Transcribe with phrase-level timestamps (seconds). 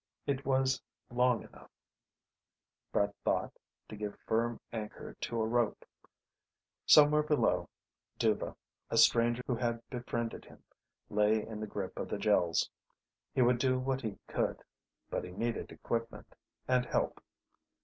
[0.25, 0.81] It was
[1.11, 1.69] long enough,
[2.91, 3.53] Brett thought,
[3.87, 5.85] to give firm anchor to a rope.
[6.87, 7.69] Somewhere below,
[8.17, 8.55] Dhuva
[8.89, 10.63] a stranger who had befriended him
[11.11, 12.67] lay in the grip of the Gels.
[13.35, 14.63] He would do what he could
[15.11, 16.33] but he needed equipment
[16.67, 17.21] and help.